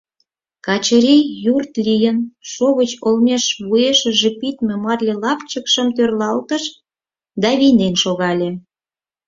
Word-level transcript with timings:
Качырий, 0.65 1.23
юрт 1.53 1.73
лийын, 1.85 2.17
шовыч 2.51 2.91
олмеш 3.07 3.43
вуешыже 3.67 4.29
пидме 4.39 4.75
марле 4.83 5.13
лапчыкым 5.23 5.87
тӧрлатыш 5.95 6.63
да 7.41 7.49
вийнен 7.59 7.95
шогале. 8.03 8.49